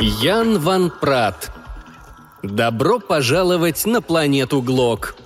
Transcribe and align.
Ян 0.00 0.58
Ван 0.58 0.90
Прат. 0.90 1.50
Добро 2.42 2.98
пожаловать 2.98 3.86
на 3.86 4.00
планету 4.00 4.62
Глок. 4.62 5.17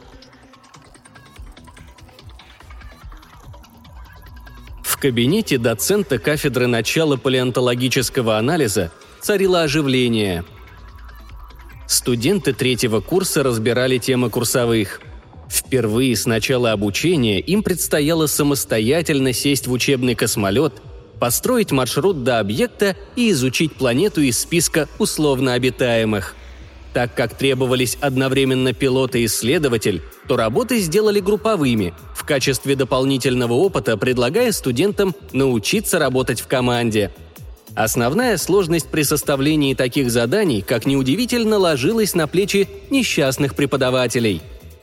Кабинете 5.02 5.58
доцента 5.58 6.20
кафедры 6.20 6.68
начала 6.68 7.16
палеонтологического 7.16 8.38
анализа 8.38 8.92
царило 9.20 9.62
оживление. 9.62 10.44
Студенты 11.88 12.52
третьего 12.52 13.00
курса 13.00 13.42
разбирали 13.42 13.98
темы 13.98 14.30
курсовых. 14.30 15.00
Впервые 15.50 16.14
с 16.14 16.24
начала 16.24 16.70
обучения 16.70 17.40
им 17.40 17.64
предстояло 17.64 18.28
самостоятельно 18.28 19.32
сесть 19.32 19.66
в 19.66 19.72
учебный 19.72 20.14
космолет– 20.14 20.74
построить 21.18 21.72
маршрут 21.72 22.22
до 22.22 22.38
объекта 22.38 22.96
и 23.16 23.32
изучить 23.32 23.74
планету 23.74 24.20
из 24.20 24.38
списка 24.38 24.88
условно 25.00 25.54
обитаемых. 25.54 26.36
Так 26.92 27.14
как 27.14 27.34
требовались 27.34 27.96
одновременно 28.00 28.74
пилот 28.74 29.14
и 29.16 29.24
исследователь, 29.24 30.02
то 30.28 30.36
работы 30.36 30.78
сделали 30.78 31.20
групповыми, 31.20 31.94
в 32.14 32.24
качестве 32.24 32.76
дополнительного 32.76 33.54
опыта 33.54 33.96
предлагая 33.96 34.52
студентам 34.52 35.14
научиться 35.32 35.98
работать 35.98 36.40
в 36.40 36.46
команде. 36.46 37.10
Основная 37.74 38.36
сложность 38.36 38.88
при 38.88 39.02
составлении 39.02 39.74
таких 39.74 40.10
заданий, 40.10 40.60
как 40.60 40.84
неудивительно, 40.84 41.56
ложилась 41.56 42.14
на 42.14 42.26
плечи 42.26 42.68
несчастных 42.90 43.54
преподавателей. 43.54 44.42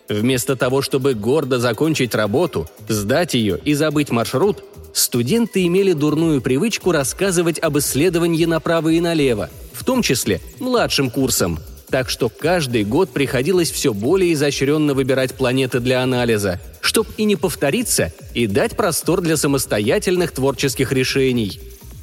Вместо 0.10 0.56
того, 0.56 0.82
чтобы 0.82 1.14
гордо 1.14 1.60
закончить 1.60 2.16
работу, 2.16 2.68
сдать 2.88 3.36
ее 3.36 3.60
и 3.64 3.76
забыть 3.76 4.10
маршрут, 4.10 4.64
студенты 4.92 5.68
имели 5.68 5.94
дурную 5.94 6.42
привычку 6.42 6.92
рассказывать 6.92 7.60
об 7.60 7.78
исследовании 7.78 8.46
направо 8.46 8.90
и 8.90 9.00
налево, 9.00 9.52
в 9.72 9.86
том 9.86 10.02
числе 10.02 10.42
младшим 10.60 11.12
курсом. 11.12 11.60
Так 11.90 12.10
что 12.10 12.30
каждый 12.30 12.84
год 12.84 13.10
приходилось 13.12 13.72
все 13.72 13.94
более 13.94 14.34
изощренно 14.34 14.94
выбирать 14.94 15.34
планеты 15.34 15.80
для 15.80 16.04
анализа, 16.04 16.60
чтобы 16.82 17.10
и 17.18 17.24
не 17.24 17.36
повториться, 17.36 18.14
и 18.34 18.46
дать 18.48 18.78
простор 18.78 19.22
для 19.22 19.38
самостоятельных 19.38 20.32
творческих 20.32 20.92
решений. 20.92 21.60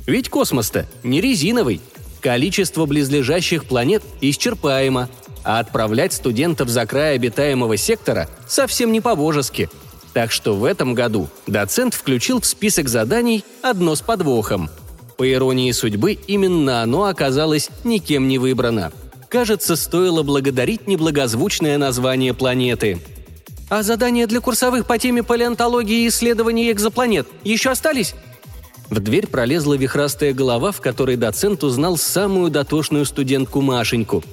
Ведь 0.06 0.28
космос-то 0.28 0.86
не 1.02 1.20
резиновый. 1.20 1.80
Количество 2.20 2.86
близлежащих 2.86 3.66
планет 3.66 4.02
исчерпаемо, 4.20 5.08
а 5.44 5.60
отправлять 5.60 6.12
студентов 6.12 6.68
за 6.68 6.84
край 6.86 7.14
обитаемого 7.14 7.76
сектора 7.76 8.28
совсем 8.48 8.90
не 8.92 9.00
по-божески– 9.00 9.68
так 10.16 10.32
что 10.32 10.54
в 10.54 10.64
этом 10.64 10.94
году 10.94 11.28
доцент 11.46 11.92
включил 11.92 12.40
в 12.40 12.46
список 12.46 12.88
заданий 12.88 13.44
одно 13.60 13.94
с 13.94 14.00
подвохом. 14.00 14.70
По 15.18 15.30
иронии 15.30 15.70
судьбы, 15.72 16.14
именно 16.14 16.80
оно 16.80 17.04
оказалось 17.04 17.68
никем 17.84 18.26
не 18.26 18.38
выбрано. 18.38 18.92
Кажется, 19.36 19.76
стоило 19.76 20.22
благодарить 20.22 20.86
неблагозвучное 20.86 21.76
название 21.76 22.32
планеты. 22.32 23.00
«А 23.68 23.82
задания 23.82 24.26
для 24.26 24.40
курсовых 24.40 24.86
по 24.86 24.98
теме 24.98 25.22
палеонтологии 25.22 26.04
и 26.04 26.08
исследований 26.08 26.72
экзопланет 26.72 27.28
еще 27.44 27.68
остались?» 27.68 28.14
В 28.88 28.98
дверь 28.98 29.26
пролезла 29.26 29.74
вихрастая 29.74 30.32
голова, 30.32 30.72
в 30.72 30.80
которой 30.80 31.16
доцент 31.16 31.64
узнал 31.64 31.98
самую 31.98 32.50
дотошную 32.50 33.04
студентку 33.04 33.60
Машеньку. 33.60 34.24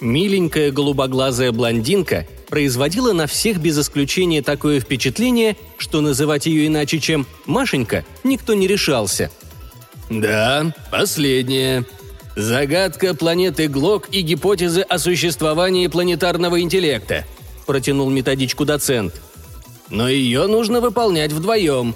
Миленькая 0.00 0.70
голубоглазая 0.70 1.50
блондинка 1.50 2.28
производила 2.48 3.12
на 3.12 3.26
всех 3.26 3.58
без 3.58 3.80
исключения 3.80 4.42
такое 4.42 4.78
впечатление, 4.78 5.56
что 5.76 6.00
называть 6.00 6.46
ее 6.46 6.68
иначе, 6.68 7.00
чем 7.00 7.26
«Машенька» 7.46 8.04
никто 8.22 8.54
не 8.54 8.68
решался. 8.68 9.28
«Да, 10.08 10.72
последнее. 10.92 11.84
Загадка 12.40 13.12
планеты 13.14 13.68
Глок 13.68 14.08
и 14.12 14.22
гипотезы 14.22 14.80
о 14.80 14.98
существовании 14.98 15.88
планетарного 15.88 16.62
интеллекта», 16.62 17.26
протянул 17.66 18.08
методичку 18.08 18.64
доцент. 18.64 19.20
«Но 19.90 20.08
ее 20.08 20.46
нужно 20.46 20.80
выполнять 20.80 21.32
вдвоем», 21.32 21.94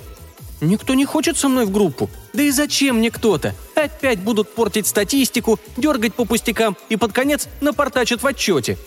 Никто 0.61 0.95
не 0.95 1.05
хочет 1.05 1.37
со 1.37 1.49
мной 1.49 1.67
в 1.67 1.71
группу. 1.71 2.09
Да 2.33 2.43
и 2.43 2.51
зачем 2.51 2.99
мне 2.99 3.11
кто-то? 3.11 3.55
Опять 3.75 4.21
будут 4.21 4.55
портить 4.55 4.87
статистику, 4.87 5.59
дергать 5.77 6.15
по 6.15 6.25
пустякам 6.25 6.77
и 6.89 6.97
под 6.97 7.13
конец 7.13 7.49
напортачат 7.61 8.23
в 8.23 8.27
отчете. 8.27 8.79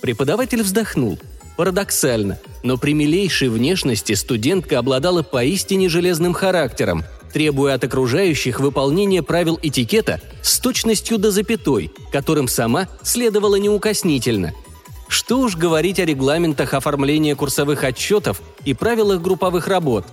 Преподаватель 0.00 0.62
вздохнул. 0.62 1.18
Парадоксально, 1.56 2.38
но 2.62 2.78
при 2.78 2.94
милейшей 2.94 3.48
внешности 3.48 4.14
студентка 4.14 4.78
обладала 4.78 5.22
поистине 5.22 5.88
железным 5.90 6.32
характером, 6.32 7.04
требуя 7.32 7.74
от 7.74 7.84
окружающих 7.84 8.60
выполнения 8.60 9.22
правил 9.22 9.58
этикета 9.62 10.20
с 10.42 10.58
точностью 10.58 11.18
до 11.18 11.30
запятой, 11.30 11.90
которым 12.12 12.48
сама 12.48 12.88
следовала 13.02 13.56
неукоснительно. 13.56 14.52
Что 15.08 15.40
уж 15.40 15.56
говорить 15.56 16.00
о 16.00 16.04
регламентах 16.04 16.74
оформления 16.74 17.34
курсовых 17.34 17.84
отчетов 17.84 18.40
и 18.64 18.74
правилах 18.74 19.20
групповых 19.20 19.68
работ. 19.68 20.06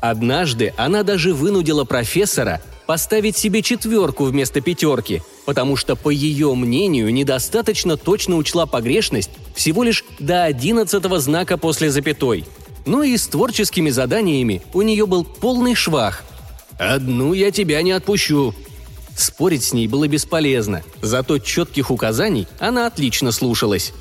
Однажды 0.00 0.72
она 0.76 1.02
даже 1.02 1.34
вынудила 1.34 1.84
профессора 1.84 2.62
поставить 2.86 3.36
себе 3.36 3.62
четверку 3.62 4.24
вместо 4.24 4.60
пятерки, 4.60 5.22
потому 5.44 5.76
что, 5.76 5.94
по 5.94 6.10
ее 6.10 6.54
мнению, 6.54 7.12
недостаточно 7.12 7.96
точно 7.96 8.36
учла 8.36 8.66
погрешность 8.66 9.30
всего 9.54 9.84
лишь 9.84 10.04
до 10.18 10.44
одиннадцатого 10.44 11.20
знака 11.20 11.56
после 11.56 11.90
запятой. 11.90 12.44
Но 12.86 13.02
и 13.02 13.16
с 13.16 13.28
творческими 13.28 13.90
заданиями 13.90 14.62
у 14.72 14.82
нее 14.82 15.06
был 15.06 15.24
полный 15.24 15.74
швах. 15.74 16.24
«Одну 16.80 17.34
я 17.34 17.50
тебя 17.50 17.82
не 17.82 17.92
отпущу», 17.92 18.54
Спорить 19.20 19.64
с 19.64 19.74
ней 19.74 19.86
было 19.86 20.08
бесполезно, 20.08 20.82
зато 21.02 21.38
четких 21.38 21.90
указаний 21.90 22.48
она 22.58 22.86
отлично 22.86 23.32
слушалась. 23.32 23.92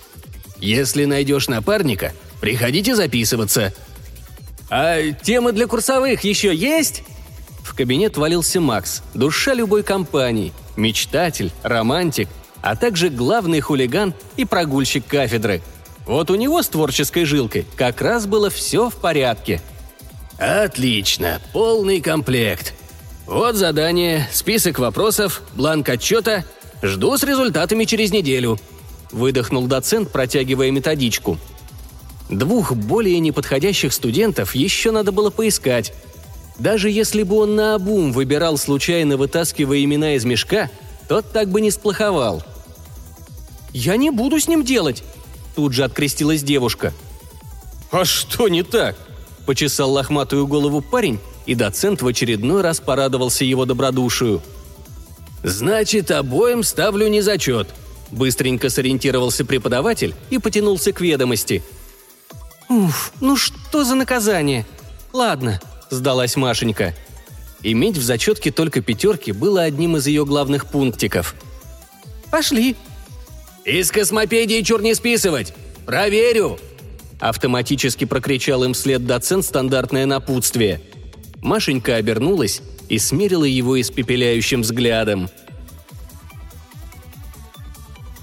«Если 0.60 1.04
найдешь 1.04 1.50
напарника, 1.50 2.14
приходите 2.40 2.96
записываться». 2.96 3.74
«А 4.70 5.12
темы 5.12 5.52
для 5.52 5.68
курсовых 5.68 6.24
еще 6.24 6.56
есть?» 6.56 7.04
В 7.64 7.76
кабинет 7.76 8.16
валился 8.16 8.62
Макс, 8.62 9.04
душа 9.14 9.54
любой 9.54 9.84
компании, 9.84 10.54
мечтатель, 10.78 11.52
романтик, 11.64 12.30
а 12.62 12.78
также 12.78 13.10
главный 13.10 13.60
хулиган 13.60 14.14
и 14.38 14.46
прогульщик 14.46 15.06
кафедры. 15.06 15.62
Вот 16.06 16.32
у 16.32 16.36
него 16.36 16.62
с 16.62 16.70
творческой 16.70 17.26
жилкой 17.26 17.66
как 17.76 18.02
раз 18.02 18.26
было 18.26 18.50
все 18.50 18.90
в 18.90 18.96
порядке. 18.96 19.62
«Отлично, 20.40 21.42
полный 21.52 22.00
комплект. 22.00 22.74
Вот 23.26 23.56
задание, 23.56 24.28
список 24.32 24.80
вопросов, 24.80 25.42
бланк 25.54 25.90
отчета. 25.90 26.46
Жду 26.82 27.18
с 27.18 27.24
результатами 27.24 27.84
через 27.84 28.12
неделю»,– 28.12 28.58
выдохнул 29.12 29.68
доцент, 29.68 30.12
протягивая 30.12 30.72
методичку. 30.72 31.38
Двух 32.30 32.74
более 32.74 33.20
неподходящих 33.20 33.92
студентов 33.92 34.56
еще 34.56 34.92
надо 34.92 35.12
было 35.12 35.30
поискать, 35.30 35.94
даже 36.58 36.90
если 36.90 37.24
бы 37.24 37.38
он 37.38 37.56
наобум 37.56 38.12
выбирал 38.12 38.58
случайно 38.58 39.18
вытаскивая 39.18 39.84
имена 39.84 40.16
из 40.16 40.26
мешка, 40.26 40.70
тот 41.08 41.32
так 41.34 41.50
бы 41.50 41.60
не 41.60 41.72
сплоховал. 41.72 42.44
«Я 43.74 43.98
не 43.98 44.10
буду 44.10 44.40
с 44.40 44.48
ним 44.48 44.64
делать!» 44.64 45.04
Тут 45.56 45.74
же 45.74 45.84
открестилась 45.84 46.44
девушка. 46.44 46.94
«А 47.92 48.06
что 48.06 48.48
не 48.48 48.64
так?»– 48.64 48.96
почесал 49.50 49.92
лохматую 49.92 50.46
голову 50.46 50.80
парень, 50.80 51.18
и 51.48 51.56
доцент 51.56 52.04
в 52.04 52.08
очередной 52.08 52.62
раз 52.62 52.80
порадовался 52.80 53.44
его 53.44 53.66
добродушию. 53.66 54.44
«Значит, 55.42 56.12
обоим 56.12 56.62
ставлю 56.62 57.08
незачет»,– 57.08 57.68
быстренько 58.12 58.70
сориентировался 58.70 59.46
преподаватель 59.46 60.14
и 60.30 60.38
потянулся 60.38 60.92
к 60.92 61.02
ведомости. 61.02 61.64
«Уф, 62.70 63.12
ну 63.22 63.36
что 63.38 63.84
за 63.84 63.96
наказание? 63.96 64.68
Ладно,– 65.14 65.60
сдалась 65.90 66.36
Машенька. 66.36 66.94
Иметь 67.64 67.98
в 67.98 68.04
зачетке 68.04 68.52
только 68.52 68.84
пятерки 68.84 69.32
было 69.32 69.64
одним 69.64 69.98
из 69.98 70.06
ее 70.06 70.28
главных 70.28 70.68
пунктиков. 70.68 71.34
«Пошли!» 72.30 72.76
«Из 73.66 73.90
космопедии 73.90 74.62
чур 74.62 74.84
не 74.84 74.94
списывать! 74.94 75.56
Проверю!» 75.88 76.60
Автоматически 77.20 78.06
прокричал 78.06 78.64
им 78.64 78.74
вслед 78.74 79.06
доцент 79.06 79.46
стандартное 79.46 80.06
напутствие. 80.06 80.82
Машенька 81.42 81.96
обернулась 81.96 82.62
и 82.88 82.98
смерила 82.98 83.44
его 83.44 83.80
испепеляющим 83.80 84.62
взглядом. 84.62 85.30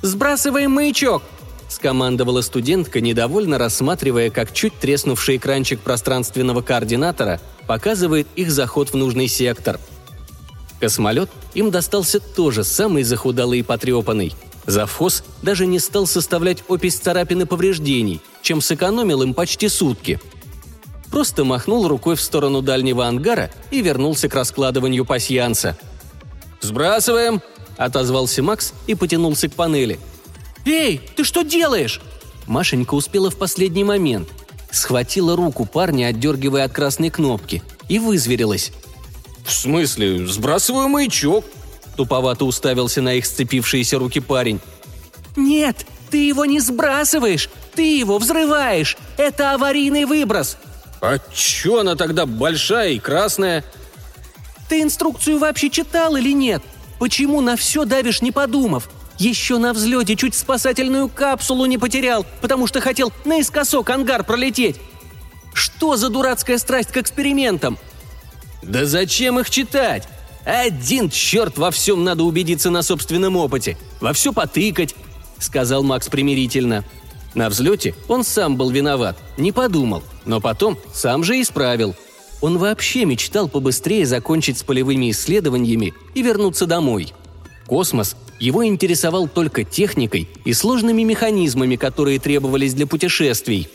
«Сбрасываем 0.02 0.70
маячок!»– 0.72 1.22
скомандовала 1.68 2.40
студентка, 2.40 3.00
недовольно 3.00 3.58
рассматривая, 3.58 4.30
как 4.30 4.52
чуть 4.52 4.78
треснувший 4.78 5.36
экранчик 5.36 5.80
пространственного 5.80 6.62
координатора 6.62 7.40
показывает 7.66 8.28
их 8.36 8.50
заход 8.50 8.90
в 8.90 8.96
нужный 8.96 9.28
сектор. 9.28 9.80
Космолет 10.80 11.30
им 11.54 11.70
достался 11.70 12.20
тоже 12.20 12.62
самый 12.62 13.02
захудалый 13.02 13.60
и 13.60 13.62
потрепанный. 13.62 14.34
Завхоз 14.66 15.24
даже 15.42 15.66
не 15.66 15.78
стал 15.78 16.06
составлять 16.06 16.62
опись 16.68 16.98
царапин 16.98 17.42
и 17.42 17.44
повреждений, 17.44 18.20
чем 18.46 18.60
сэкономил 18.60 19.22
им 19.22 19.34
почти 19.34 19.68
сутки. 19.68 20.20
Просто 21.10 21.44
махнул 21.44 21.88
рукой 21.88 22.14
в 22.14 22.20
сторону 22.20 22.62
дальнего 22.62 23.04
ангара 23.04 23.50
и 23.72 23.82
вернулся 23.82 24.28
к 24.28 24.34
раскладыванию 24.36 25.04
пасьянса. 25.04 25.76
«Сбрасываем!»– 26.60 27.42
отозвался 27.76 28.44
Макс 28.44 28.72
и 28.86 28.94
потянулся 28.94 29.48
к 29.48 29.54
панели. 29.54 29.98
«Эй, 30.64 31.00
ты 31.16 31.24
что 31.24 31.42
делаешь?» 31.42 32.00
Машенька 32.46 32.94
успела 32.94 33.30
в 33.30 33.36
последний 33.36 33.82
момент. 33.82 34.28
Схватила 34.70 35.34
руку 35.34 35.66
парня, 35.66 36.06
отдергивая 36.06 36.66
от 36.66 36.72
красной 36.72 37.10
кнопки, 37.10 37.64
и 37.88 37.98
вызверилась. 37.98 38.70
«В 39.44 39.52
смысле? 39.52 40.24
Сбрасываю 40.24 40.88
маячок!» 40.88 41.44
Туповато 41.96 42.44
уставился 42.44 43.02
на 43.02 43.14
их 43.14 43.26
сцепившиеся 43.26 43.98
руки 43.98 44.20
парень. 44.20 44.60
«Нет, 45.34 45.84
ты 46.10 46.28
его 46.28 46.44
не 46.44 46.60
сбрасываешь! 46.60 47.48
Ты 47.76 47.98
его 47.98 48.18
взрываешь! 48.18 48.96
Это 49.18 49.52
аварийный 49.52 50.06
выброс!» 50.06 50.56
«А 51.02 51.18
чё 51.32 51.80
она 51.80 51.94
тогда 51.94 52.26
большая 52.26 52.92
и 52.92 52.98
красная?» 52.98 53.64
«Ты 54.68 54.80
инструкцию 54.80 55.38
вообще 55.38 55.70
читал 55.70 56.16
или 56.16 56.32
нет? 56.32 56.62
Почему 56.98 57.40
на 57.42 57.56
все 57.56 57.84
давишь, 57.84 58.22
не 58.22 58.32
подумав? 58.32 58.88
Еще 59.18 59.58
на 59.58 59.72
взлете 59.72 60.16
чуть 60.16 60.34
спасательную 60.34 61.08
капсулу 61.08 61.66
не 61.66 61.78
потерял, 61.78 62.26
потому 62.40 62.66
что 62.66 62.80
хотел 62.80 63.12
наискосок 63.24 63.88
ангар 63.90 64.24
пролететь. 64.24 64.76
Что 65.54 65.96
за 65.96 66.08
дурацкая 66.10 66.58
страсть 66.58 66.90
к 66.90 66.96
экспериментам? 66.98 67.78
Да 68.62 68.84
зачем 68.84 69.38
их 69.38 69.48
читать? 69.48 70.06
Один 70.44 71.08
черт 71.10 71.56
во 71.56 71.70
всем 71.70 72.04
надо 72.04 72.24
убедиться 72.24 72.70
на 72.70 72.82
собственном 72.82 73.36
опыте. 73.36 73.76
Во 74.00 74.12
все 74.12 74.32
потыкать, 74.32 74.94
сказал 75.38 75.82
Макс 75.82 76.08
примирительно. 76.08 76.84
На 77.36 77.50
взлете 77.50 77.94
он 78.08 78.24
сам 78.24 78.56
был 78.56 78.70
виноват, 78.70 79.18
не 79.36 79.52
подумал, 79.52 80.02
но 80.24 80.40
потом 80.40 80.78
сам 80.94 81.22
же 81.22 81.38
исправил. 81.38 81.94
Он 82.40 82.56
вообще 82.56 83.04
мечтал 83.04 83.46
побыстрее 83.46 84.06
закончить 84.06 84.56
с 84.56 84.62
полевыми 84.62 85.10
исследованиями 85.10 85.92
и 86.14 86.22
вернуться 86.22 86.64
домой. 86.64 87.12
Космос 87.66 88.16
его 88.40 88.64
интересовал 88.64 89.28
только 89.28 89.64
техникой 89.64 90.30
и 90.46 90.54
сложными 90.54 91.02
механизмами, 91.02 91.76
которые 91.76 92.18
требовались 92.18 92.72
для 92.72 92.86
путешествий. 92.86 93.68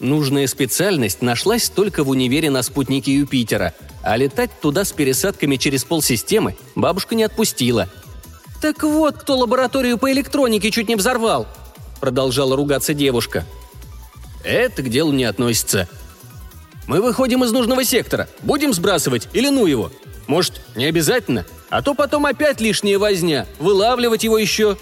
Нужная 0.00 0.46
специальность 0.46 1.20
нашлась 1.20 1.68
только 1.68 2.04
в 2.04 2.08
универе 2.08 2.48
на 2.48 2.62
спутнике 2.62 3.14
Юпитера, 3.14 3.74
а 4.02 4.16
летать 4.16 4.50
туда 4.62 4.82
с 4.86 4.92
пересадками 4.92 5.56
через 5.56 5.84
полсистемы 5.84 6.56
бабушка 6.74 7.14
не 7.14 7.24
отпустила. 7.24 7.86
«Так 8.62 8.82
вот, 8.82 9.18
кто 9.18 9.36
лабораторию 9.36 9.98
по 9.98 10.10
электронике 10.10 10.70
чуть 10.70 10.88
не 10.88 10.96
взорвал!»– 10.96 11.46
продолжала 12.00 12.56
ругаться 12.56 12.94
девушка. 12.94 13.44
«Это 14.42 14.82
к 14.82 14.88
делу 14.88 15.12
не 15.12 15.24
относится. 15.24 15.88
Мы 16.86 17.00
выходим 17.00 17.44
из 17.44 17.52
нужного 17.52 17.84
сектора. 17.84 18.28
Будем 18.42 18.72
сбрасывать 18.74 19.28
или 19.32 19.48
ну 19.48 19.66
его? 19.66 19.90
Может, 20.26 20.60
не 20.74 20.84
обязательно? 20.84 21.46
А 21.70 21.82
то 21.82 21.94
потом 21.94 22.26
опять 22.26 22.60
лишняя 22.60 22.98
возня. 22.98 23.46
Вылавливать 23.58 24.24
его 24.24 24.38
еще. 24.38 24.76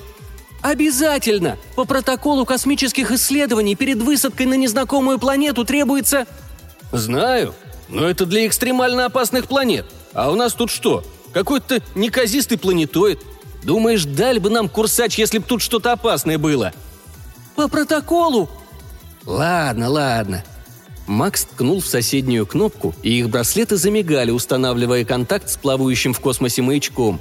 «Обязательно! 0.62 1.58
По 1.74 1.84
протоколу 1.84 2.46
космических 2.46 3.10
исследований 3.10 3.74
перед 3.74 3.98
высадкой 3.98 4.46
на 4.46 4.54
незнакомую 4.54 5.18
планету 5.18 5.64
требуется...» 5.64 6.26
«Знаю, 6.92 7.54
но 7.88 8.08
это 8.08 8.26
для 8.26 8.46
экстремально 8.46 9.06
опасных 9.06 9.48
планет. 9.48 9.86
А 10.12 10.30
у 10.30 10.36
нас 10.36 10.52
тут 10.52 10.70
что? 10.70 11.02
Какой-то 11.32 11.80
неказистый 11.96 12.58
планетоид. 12.58 13.20
Думаешь, 13.64 14.04
дали 14.04 14.38
бы 14.38 14.50
нам 14.50 14.68
курсач, 14.68 15.18
если 15.18 15.38
бы 15.38 15.44
тут 15.44 15.62
что-то 15.62 15.90
опасное 15.90 16.38
было?» 16.38 16.72
«По 17.56 17.68
протоколу?» 17.68 18.48
«Ладно, 19.24 19.88
ладно. 19.88 20.44
Макс 21.06 21.44
ткнул 21.44 21.80
в 21.80 21.86
соседнюю 21.86 22.46
кнопку, 22.46 22.94
и 23.02 23.18
их 23.18 23.28
браслеты 23.28 23.76
замигали, 23.76 24.30
устанавливая 24.30 25.04
контакт 25.04 25.50
с 25.50 25.56
плавающим 25.56 26.14
в 26.14 26.20
космосе 26.20 26.62
маячком. 26.62 27.20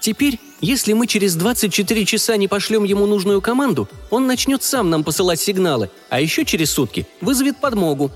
«Теперь, 0.00 0.40
если 0.60 0.94
мы 0.94 1.06
через 1.06 1.34
24 1.34 2.04
часа 2.06 2.36
не 2.36 2.48
пошлем 2.48 2.84
ему 2.84 3.06
нужную 3.06 3.40
команду, 3.40 3.88
он 4.10 4.26
начнет 4.26 4.62
сам 4.62 4.90
нам 4.90 5.04
посылать 5.04 5.40
сигналы, 5.40 5.90
а 6.08 6.20
еще 6.20 6.44
через 6.44 6.70
сутки 6.70 7.06
вызовет 7.20 7.58
подмогу». 7.58 8.10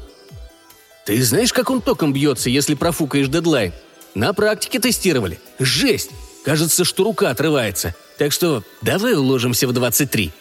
«Ты 1.04 1.22
знаешь, 1.22 1.52
как 1.52 1.70
он 1.70 1.80
током 1.80 2.12
бьется, 2.12 2.48
если 2.48 2.74
профукаешь 2.74 3.28
дедлайн? 3.28 3.72
На 4.14 4.32
практике 4.32 4.78
тестировали. 4.78 5.40
Жесть! 5.58 6.10
Кажется, 6.44 6.84
что 6.84 7.04
рука 7.04 7.30
отрывается. 7.30 7.94
Так 8.18 8.32
что 8.32 8.62
давай 8.82 9.14
уложимся 9.14 9.68
в 9.68 9.72
23. 9.72 10.32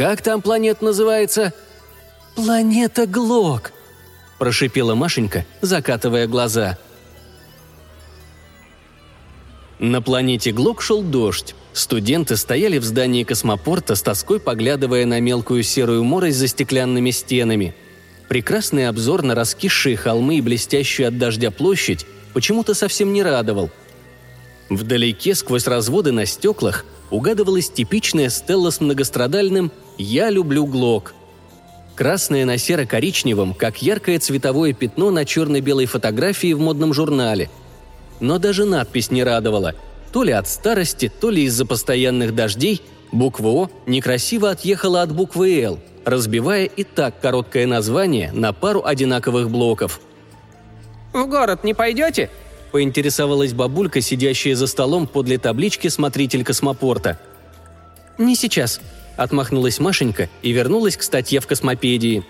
Как 0.00 0.22
там 0.22 0.40
планета 0.40 0.82
называется?» 0.82 1.52
«Планета 2.34 3.06
Глок»,– 3.06 3.70
прошипела 4.38 4.94
Машенька, 4.94 5.44
закатывая 5.60 6.26
глаза. 6.26 6.78
На 9.78 10.00
планете 10.00 10.52
Глок 10.52 10.80
шел 10.80 11.02
дождь. 11.02 11.54
Студенты 11.74 12.38
стояли 12.38 12.78
в 12.78 12.84
здании 12.84 13.24
космопорта 13.24 13.94
с 13.94 14.00
тоской 14.00 14.40
поглядывая 14.40 15.04
на 15.04 15.20
мелкую 15.20 15.62
серую 15.62 16.02
морось 16.02 16.36
за 16.36 16.48
стеклянными 16.48 17.10
стенами. 17.10 17.74
Прекрасный 18.26 18.88
обзор 18.88 19.22
на 19.22 19.34
раскисшие 19.34 19.98
холмы 19.98 20.38
и 20.38 20.40
блестящую 20.40 21.08
от 21.08 21.18
дождя 21.18 21.50
площадь 21.50 22.06
почему-то 22.32 22.72
совсем 22.72 23.12
не 23.12 23.22
радовал. 23.22 23.68
Вдалеке, 24.70 25.34
сквозь 25.34 25.66
разводы 25.66 26.12
на 26.12 26.24
стеклах, 26.26 26.84
угадывалась 27.10 27.68
типичная 27.68 28.30
стелла 28.30 28.70
с 28.70 28.80
многострадальным 28.80 29.72
«Я 29.98 30.30
люблю 30.30 30.64
Глок», 30.64 31.12
красное 31.96 32.46
на 32.46 32.56
серо-коричневом, 32.56 33.52
как 33.52 33.82
яркое 33.82 34.18
цветовое 34.20 34.72
пятно 34.72 35.10
на 35.10 35.26
черно-белой 35.26 35.84
фотографии 35.86 36.54
в 36.54 36.60
модном 36.60 36.94
журнале. 36.94 37.50
Но 38.20 38.38
даже 38.38 38.64
надпись 38.64 39.10
не 39.10 39.24
радовала. 39.24 39.74
То 40.12 40.22
ли 40.22 40.32
от 40.32 40.48
старости, 40.48 41.12
то 41.20 41.30
ли 41.30 41.42
из-за 41.44 41.66
постоянных 41.66 42.34
дождей 42.34 42.80
буква 43.12 43.48
«О» 43.48 43.70
некрасиво 43.86 44.50
отъехала 44.50 45.02
от 45.02 45.12
буквы 45.12 45.60
«Л», 45.60 45.78
разбивая 46.04 46.64
и 46.64 46.84
так 46.84 47.20
короткое 47.20 47.66
название 47.66 48.30
на 48.32 48.52
пару 48.52 48.82
одинаковых 48.84 49.50
блоков. 49.50 50.00
«В 51.12 51.26
город 51.26 51.64
не 51.64 51.74
пойдете?»– 51.74 52.30
поинтересовалась 52.70 53.52
бабулька, 53.52 54.00
сидящая 54.00 54.54
за 54.54 54.66
столом 54.66 55.06
подле 55.06 55.38
таблички 55.38 55.88
«Смотритель 55.88 56.44
космопорта». 56.44 57.18
«Не 58.18 58.34
сейчас», 58.36 58.80
Отмахнулась 59.20 59.80
Машенька 59.80 60.30
и 60.40 60.50
вернулась 60.50 60.96
к 60.96 61.02
статье 61.02 61.40
в 61.40 61.46
космопедии. 61.46 62.24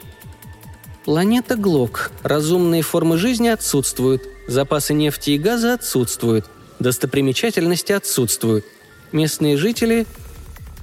Планета 1.04 1.54
Глок. 1.54 2.10
Разумные 2.24 2.82
формы 2.82 3.16
жизни 3.16 3.46
отсутствуют. 3.46 4.24
Запасы 4.48 4.92
нефти 4.92 5.30
и 5.30 5.38
газа 5.38 5.74
отсутствуют. 5.74 6.46
Достопримечательности 6.80 7.92
отсутствуют. 7.92 8.64
Местные 9.12 9.56
жители... 9.56 10.04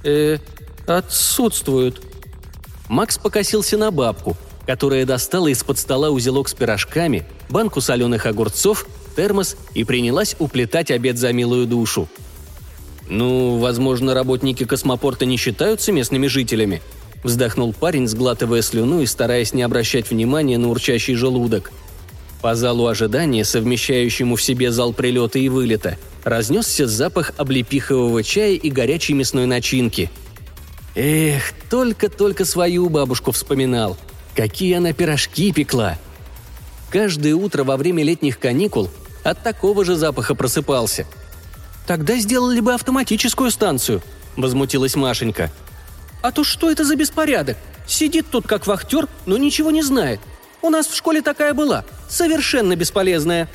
Э, 0.02 0.38
отсутствуют. 0.86 2.00
Макс 2.88 3.18
покосился 3.18 3.76
на 3.76 3.90
бабку, 3.90 4.34
которая 4.64 5.04
достала 5.04 5.48
из-под 5.48 5.76
стола 5.76 6.08
узелок 6.08 6.48
с 6.48 6.54
пирожками, 6.54 7.26
банку 7.50 7.82
соленых 7.82 8.24
огурцов, 8.24 8.86
термос 9.18 9.56
и 9.74 9.84
принялась 9.84 10.36
уплетать 10.38 10.90
обед 10.90 11.18
за 11.18 11.32
милую 11.32 11.66
душу– 11.66 12.08
«Ну, 13.08 13.56
возможно, 13.58 14.14
работники 14.14 14.64
космопорта 14.64 15.24
не 15.24 15.36
считаются 15.36 15.92
местными 15.92 16.26
жителями»,– 16.26 16.82
вздохнул 17.24 17.72
парень, 17.72 18.06
сглатывая 18.06 18.62
слюну 18.62 19.00
и 19.00 19.06
стараясь 19.06 19.54
не 19.54 19.62
обращать 19.62 20.10
внимания 20.10 20.58
на 20.58 20.68
урчащий 20.68 21.14
желудок. 21.14 21.72
По 22.42 22.54
залу 22.54 22.86
ожидания, 22.86 23.44
совмещающему 23.44 24.36
в 24.36 24.42
себе 24.42 24.70
зал 24.70 24.92
прилета 24.92 25.38
и 25.38 25.48
вылета, 25.48 25.96
разнесся 26.22 26.86
запах 26.86 27.32
облепихового 27.36 28.22
чая 28.22 28.52
и 28.52 28.70
горячей 28.70 29.14
мясной 29.14 29.46
начинки. 29.46 30.10
Эх, 30.94 31.52
только-только 31.70 32.44
свою 32.44 32.88
бабушку 32.90 33.32
вспоминал. 33.32 33.96
Какие 34.36 34.76
она 34.76 34.92
пирожки 34.92 35.52
пекла. 35.52 35.98
Каждое 36.90 37.34
утро 37.34 37.64
во 37.64 37.76
время 37.76 38.04
летних 38.04 38.38
каникул 38.38 38.88
от 39.30 39.42
такого 39.42 39.84
же 39.84 39.96
запаха 39.96 40.34
просыпался– 40.34 41.06
«Тогда 41.88 42.16
сделали 42.16 42.60
бы 42.60 42.74
автоматическую 42.74 43.50
станцию»,– 43.50 44.02
возмутилась 44.36 44.94
Машенька. 44.94 45.50
«А 46.20 46.32
то 46.32 46.44
что 46.44 46.70
это 46.70 46.84
за 46.84 46.96
беспорядок? 46.96 47.56
Сидит 47.86 48.26
тут 48.30 48.46
как 48.46 48.66
вахтер, 48.66 49.08
но 49.24 49.38
ничего 49.38 49.70
не 49.70 49.80
знает. 49.80 50.20
У 50.60 50.68
нас 50.68 50.86
в 50.86 50.94
школе 50.94 51.22
такая 51.22 51.54
была, 51.54 51.86
совершенно 52.06 52.76
бесполезная». 52.76 53.48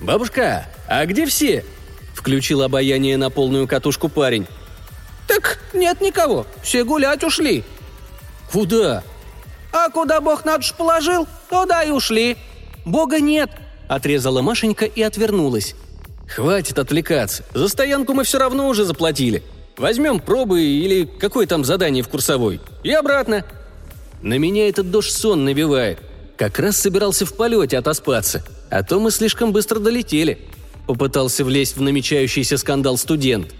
«Бабушка, 0.00 0.66
а 0.88 1.04
где 1.04 1.26
все?»– 1.26 1.62
включил 2.14 2.62
обаяние 2.62 3.18
на 3.18 3.28
полную 3.28 3.68
катушку 3.68 4.08
парень. 4.08 4.46
«Так 5.28 5.58
нет 5.74 6.00
никого, 6.00 6.46
все 6.62 6.84
гулять 6.84 7.22
ушли». 7.22 7.64
«Куда?» 8.50 9.02
«А 9.74 9.90
куда 9.90 10.22
Бог 10.22 10.46
на 10.46 10.56
душу 10.56 10.74
положил, 10.74 11.28
туда 11.50 11.82
и 11.82 11.90
ушли. 11.90 12.38
Бога 12.86 13.20
нет,– 13.20 13.50
отрезала 13.88 14.42
Машенька 14.42 14.84
и 14.84 15.02
отвернулась. 15.02 15.74
«Хватит 16.28 16.78
отвлекаться. 16.78 17.44
За 17.52 17.68
стоянку 17.68 18.14
мы 18.14 18.24
все 18.24 18.38
равно 18.38 18.68
уже 18.68 18.84
заплатили. 18.84 19.42
Возьмем 19.76 20.20
пробы 20.20 20.62
или 20.62 21.04
какое 21.04 21.46
там 21.46 21.64
задание 21.64 22.02
в 22.02 22.08
курсовой. 22.08 22.60
И 22.82 22.90
обратно». 22.92 23.44
На 24.22 24.38
меня 24.38 24.68
этот 24.68 24.90
дождь 24.90 25.12
сон 25.12 25.44
набивает. 25.44 25.98
Как 26.38 26.58
раз 26.58 26.78
собирался 26.78 27.26
в 27.26 27.34
полете 27.34 27.76
отоспаться, 27.76 28.42
а 28.70 28.82
то 28.82 28.98
мы 28.98 29.10
слишком 29.10 29.52
быстро 29.52 29.78
долетели. 29.78 30.38
Попытался 30.86 31.44
влезть 31.44 31.76
в 31.76 31.82
намечающийся 31.82 32.56
скандал 32.56 32.96
студент. 32.96 33.52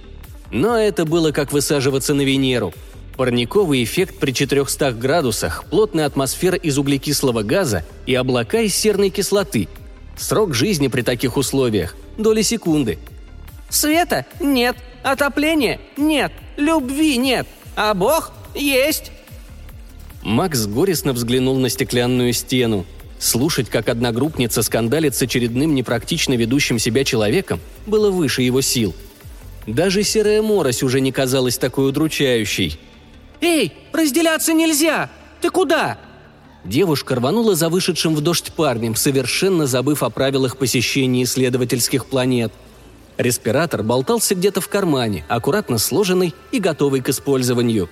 Но 0.50 0.76
это 0.76 1.04
было 1.04 1.32
как 1.32 1.52
высаживаться 1.52 2.14
на 2.14 2.22
Венеру. 2.22 2.72
Парниковый 3.16 3.84
эффект 3.84 4.18
при 4.18 4.32
400 4.32 4.92
градусах, 4.92 5.64
плотная 5.70 6.06
атмосфера 6.06 6.56
из 6.56 6.78
углекислого 6.78 7.42
газа 7.42 7.84
и 8.06 8.14
облака 8.14 8.60
из 8.60 8.74
серной 8.74 9.10
кислоты. 9.10 9.68
Срок 10.16 10.54
жизни 10.54 10.88
при 10.88 11.02
таких 11.02 11.36
условиях– 11.36 11.96
доли 12.16 12.42
секунды. 12.42 12.98
«Света? 13.68 14.26
Нет. 14.40 14.76
Отопления? 15.02 15.80
Нет. 15.96 16.32
Любви 16.56 17.16
нет. 17.16 17.46
А 17.76 17.92
Бог? 17.94 18.32
Есть!» 18.54 19.10
Макс 20.22 20.66
горестно 20.66 21.12
взглянул 21.12 21.58
на 21.58 21.68
стеклянную 21.68 22.32
стену. 22.32 22.86
Слушать, 23.18 23.68
как 23.68 23.88
одногруппница 23.88 24.62
скандалит 24.62 25.14
с 25.14 25.22
очередным 25.22 25.74
непрактично 25.74 26.34
ведущим 26.34 26.78
себя 26.78 27.04
человеком, 27.04 27.60
было 27.86 28.10
выше 28.10 28.42
его 28.42 28.60
сил. 28.60 28.94
Даже 29.66 30.02
серая 30.02 30.42
морось 30.42 30.82
уже 30.82 31.00
не 31.00 31.10
казалась 31.10 31.58
такой 31.58 31.88
удручающей. 31.88 32.78
«Эй, 33.40 33.72
разделяться 33.92 34.52
нельзя! 34.52 35.10
Ты 35.40 35.50
куда?» 35.50 35.98
Девушка 36.64 37.16
рванула 37.16 37.54
за 37.54 37.68
вышедшим 37.68 38.14
в 38.14 38.22
дождь 38.22 38.50
парнем, 38.52 38.96
совершенно 38.96 39.66
забыв 39.66 40.02
о 40.02 40.08
правилах 40.08 40.56
посещения 40.56 41.22
исследовательских 41.24 42.06
планет. 42.06 42.52
Респиратор 43.18 43.82
болтался 43.82 44.34
где-то 44.34 44.60
в 44.60 44.68
кармане, 44.68 45.24
аккуратно 45.28 45.78
сложенный 45.78 46.34
и 46.52 46.58
готовый 46.58 47.02
к 47.02 47.10
использованию. 47.10 47.90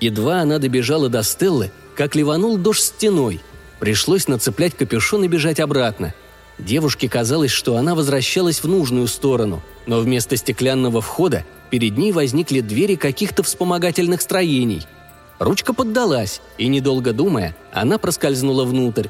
Едва 0.00 0.40
она 0.40 0.58
добежала 0.58 1.08
до 1.08 1.22
Стеллы, 1.22 1.70
как 1.96 2.16
ливанул 2.16 2.58
дождь 2.58 2.82
стеной. 2.82 3.40
Пришлось 3.78 4.26
нацеплять 4.26 4.74
капюшон 4.74 5.24
и 5.24 5.28
бежать 5.28 5.60
обратно. 5.60 6.12
Девушке 6.58 7.08
казалось, 7.08 7.52
что 7.52 7.76
она 7.76 7.94
возвращалась 7.94 8.62
в 8.62 8.68
нужную 8.68 9.06
сторону, 9.06 9.62
но 9.86 10.00
вместо 10.00 10.36
стеклянного 10.36 11.00
входа 11.00 11.44
перед 11.70 11.96
ней 11.96 12.10
возникли 12.10 12.60
двери 12.60 12.96
каких-то 12.96 13.44
вспомогательных 13.44 14.20
строений– 14.22 14.84
Ручка 15.38 15.72
поддалась, 15.72 16.40
и, 16.56 16.66
недолго 16.66 17.12
думая, 17.12 17.54
она 17.72 17.98
проскользнула 17.98 18.64
внутрь. 18.64 19.08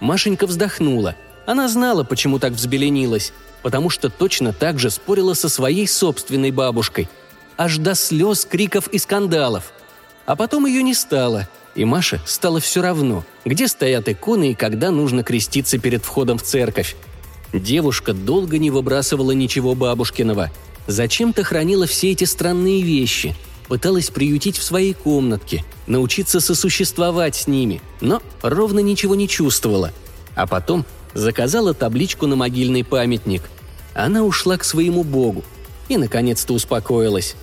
Машенька 0.00 0.46
вздохнула. 0.46 1.16
Она 1.46 1.68
знала, 1.68 2.04
почему 2.04 2.38
так 2.38 2.52
взбеленилась, 2.52 3.32
потому 3.62 3.88
что 3.88 4.10
точно 4.10 4.52
так 4.52 4.78
же 4.78 4.90
спорила 4.90 5.34
со 5.34 5.48
своей 5.48 5.86
собственной 5.86 6.50
бабушкой. 6.50 7.08
Аж 7.56 7.78
до 7.78 7.94
слез, 7.94 8.44
криков 8.44 8.88
и 8.88 8.98
скандалов. 8.98 9.72
А 10.26 10.36
потом 10.36 10.66
ее 10.66 10.82
не 10.82 10.94
стало, 10.94 11.48
и 11.74 11.84
Маше 11.84 12.20
стало 12.26 12.60
все 12.60 12.82
равно, 12.82 13.24
где 13.44 13.66
стоят 13.66 14.08
иконы 14.08 14.52
и 14.52 14.54
когда 14.54 14.90
нужно 14.90 15.22
креститься 15.22 15.78
перед 15.78 16.04
входом 16.04 16.38
в 16.38 16.42
церковь. 16.42 16.94
Девушка 17.52 18.12
долго 18.12 18.58
не 18.58 18.70
выбрасывала 18.70 19.32
ничего 19.32 19.74
бабушкиного. 19.74 20.50
Зачем-то 20.86 21.42
хранила 21.42 21.86
все 21.86 22.12
эти 22.12 22.24
странные 22.24 22.82
вещи– 22.82 23.34
пыталась 23.70 24.10
приютить 24.10 24.58
в 24.58 24.64
своей 24.64 24.94
комнатке, 24.94 25.64
научиться 25.86 26.40
сосуществовать 26.40 27.36
с 27.36 27.46
ними, 27.46 27.80
но 28.00 28.20
ровно 28.42 28.80
ничего 28.80 29.14
не 29.14 29.28
чувствовала. 29.28 29.92
А 30.34 30.48
потом 30.48 30.84
заказала 31.14 31.72
табличку 31.72 32.26
на 32.26 32.34
могильный 32.34 32.82
памятник. 32.82 33.42
Она 33.94 34.24
ушла 34.24 34.56
к 34.56 34.64
своему 34.64 35.04
богу 35.04 35.44
и, 35.88 35.96
наконец-то, 35.96 36.52
успокоилась. 36.52 37.36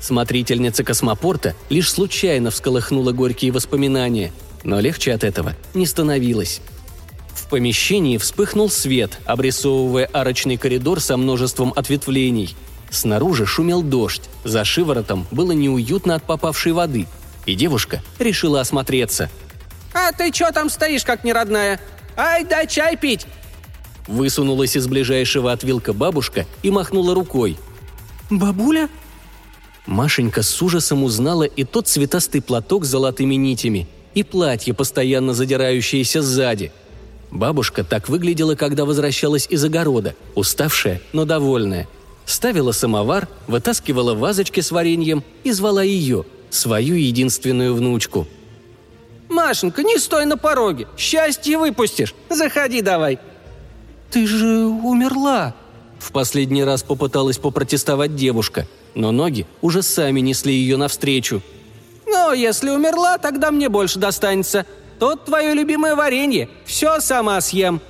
Смотрительница 0.00 0.82
космопорта 0.82 1.54
лишь 1.70 1.92
случайно 1.92 2.50
всколыхнула 2.50 3.12
горькие 3.12 3.52
воспоминания, 3.52 4.32
но 4.64 4.80
легче 4.80 5.12
от 5.12 5.22
этого 5.22 5.54
не 5.74 5.86
становилось. 5.86 6.60
В 7.36 7.48
помещении 7.48 8.18
вспыхнул 8.18 8.68
свет, 8.68 9.20
обрисовывая 9.26 10.06
арочный 10.06 10.56
коридор 10.56 10.98
со 10.98 11.16
множеством 11.16 11.72
ответвлений– 11.76 12.56
Снаружи 12.92 13.46
шумел 13.46 13.82
дождь, 13.82 14.28
за 14.44 14.64
шиворотом 14.64 15.26
было 15.30 15.52
неуютно 15.52 16.14
от 16.14 16.24
попавшей 16.24 16.72
воды, 16.72 17.06
и 17.46 17.54
девушка 17.54 18.02
решила 18.18 18.60
осмотреться. 18.60 19.30
«А 19.94 20.12
ты 20.12 20.30
чё 20.30 20.52
там 20.52 20.68
стоишь, 20.68 21.02
как 21.02 21.24
неродная? 21.24 21.80
Ай, 22.18 22.44
дай 22.44 22.66
чай 22.66 22.98
пить!» 22.98 23.26
Высунулась 24.06 24.76
из 24.76 24.86
ближайшего 24.86 25.52
от 25.52 25.64
вилка 25.64 25.94
бабушка 25.94 26.44
и 26.62 26.70
махнула 26.70 27.14
рукой. 27.14 27.56
«Бабуля?» 28.28 28.90
Машенька 29.86 30.42
с 30.42 30.60
ужасом 30.60 31.02
узнала 31.02 31.44
и 31.44 31.64
тот 31.64 31.88
цветастый 31.88 32.42
платок 32.42 32.84
с 32.84 32.88
золотыми 32.88 33.36
нитями, 33.36 33.88
и 34.12 34.22
платье, 34.22 34.74
постоянно 34.74 35.32
задирающееся 35.32 36.20
сзади. 36.20 36.72
Бабушка 37.30 37.84
так 37.84 38.10
выглядела, 38.10 38.54
когда 38.54 38.84
возвращалась 38.84 39.46
из 39.48 39.64
огорода, 39.64 40.14
уставшая, 40.34 41.00
но 41.14 41.24
довольная– 41.24 41.88
ставила 42.32 42.72
самовар, 42.72 43.28
вытаскивала 43.46 44.14
вазочки 44.14 44.60
с 44.60 44.70
вареньем 44.70 45.22
и 45.44 45.52
звала 45.52 45.82
ее, 45.82 46.24
свою 46.50 46.94
единственную 46.94 47.74
внучку. 47.74 48.26
«Машенька, 49.28 49.82
не 49.82 49.98
стой 49.98 50.26
на 50.26 50.36
пороге! 50.36 50.86
Счастье 50.96 51.56
выпустишь! 51.56 52.14
Заходи 52.28 52.82
давай!» 52.82 53.18
«Ты 54.10 54.26
же 54.26 54.66
умерла!» 54.66 55.54
В 55.98 56.12
последний 56.12 56.64
раз 56.64 56.82
попыталась 56.82 57.38
попротестовать 57.38 58.16
девушка, 58.16 58.66
но 58.94 59.10
ноги 59.12 59.46
уже 59.62 59.82
сами 59.82 60.20
несли 60.20 60.52
ее 60.52 60.76
навстречу. 60.76 61.40
«Ну, 62.06 62.32
если 62.32 62.68
умерла, 62.70 63.16
тогда 63.18 63.50
мне 63.50 63.68
больше 63.68 63.98
достанется. 63.98 64.66
Тут 64.98 65.24
твое 65.24 65.54
любимое 65.54 65.94
варенье. 65.94 66.48
Все 66.64 67.00
сама 67.00 67.40
съем». 67.40 67.80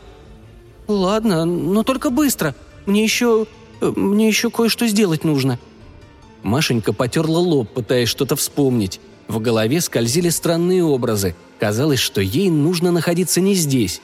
«Ладно, 0.87 1.45
но 1.45 1.83
только 1.83 2.11
быстро. 2.11 2.55
Мне 2.87 3.03
еще 3.03 3.47
мне 3.83 4.29
еще 4.29 4.51
кое-что 4.51 4.87
сделать 4.87 5.25
нужно». 5.25 5.59
Машенька 6.43 6.93
потерла 6.93 7.39
лоб, 7.39 7.71
пытаясь 7.71 8.09
что-то 8.09 8.37
вспомнить. 8.37 9.01
В 9.29 9.39
голове 9.41 9.81
скользили 9.81 10.29
странные 10.29 10.85
образы. 10.85 11.37
Казалось, 11.61 12.01
что 12.01 12.21
ей 12.21 12.51
нужно 12.51 12.91
находиться 12.91 13.41
не 13.41 13.55
здесь. 13.55 14.01